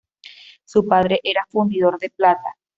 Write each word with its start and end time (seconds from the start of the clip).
Su 0.65 0.87
padre 0.87 1.19
era 1.23 1.45
fundidor 1.51 1.99
de 1.99 2.09
plata. 2.09 2.55